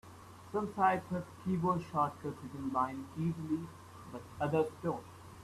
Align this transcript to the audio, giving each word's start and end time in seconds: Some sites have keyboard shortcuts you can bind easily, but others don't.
Some 0.51 0.73
sites 0.73 1.07
have 1.09 1.27
keyboard 1.45 1.83
shortcuts 1.91 2.41
you 2.41 2.49
can 2.49 2.69
bind 2.69 3.05
easily, 3.19 3.67
but 4.11 4.23
others 4.39 4.71
don't. 4.81 5.05